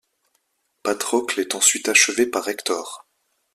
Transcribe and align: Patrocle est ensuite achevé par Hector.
Patrocle 0.81 1.41
est 1.41 1.53
ensuite 1.53 1.87
achevé 1.87 2.25
par 2.25 2.47
Hector. 2.49 3.05